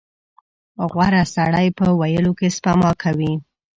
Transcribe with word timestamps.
•غوره 0.91 1.23
سړی 1.35 1.67
په 1.77 1.85
ویلو 1.99 2.31
کې 2.39 2.47
سپما 2.55 2.91
کوي. 3.03 3.33